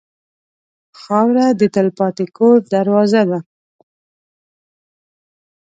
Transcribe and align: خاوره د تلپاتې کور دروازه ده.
خاوره 1.01 1.47
د 1.59 1.61
تلپاتې 1.75 2.25
کور 2.37 2.57
دروازه 2.73 3.21
ده. 3.29 3.39